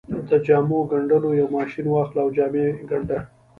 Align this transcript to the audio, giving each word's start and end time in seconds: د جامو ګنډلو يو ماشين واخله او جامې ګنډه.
د 0.27 0.31
جامو 0.45 0.79
ګنډلو 0.91 1.29
يو 1.39 1.47
ماشين 1.57 1.85
واخله 1.89 2.19
او 2.23 2.29
جامې 2.37 2.65
ګنډه. 2.89 3.19